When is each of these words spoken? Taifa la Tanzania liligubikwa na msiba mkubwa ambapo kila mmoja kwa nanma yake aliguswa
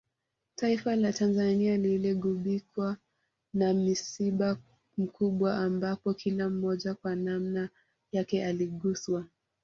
Taifa 0.55 0.95
la 0.95 1.13
Tanzania 1.13 1.77
liligubikwa 1.77 2.97
na 3.53 3.73
msiba 3.73 4.57
mkubwa 4.97 5.57
ambapo 5.57 6.13
kila 6.13 6.49
mmoja 6.49 6.95
kwa 6.95 7.15
nanma 7.15 7.69
yake 8.11 8.45
aliguswa 8.45 9.25